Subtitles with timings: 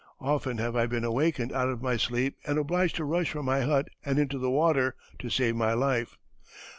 [0.19, 3.87] Often have I been awakened out of sleep and obliged to rush from my hut
[4.03, 6.17] and into the water to save my life.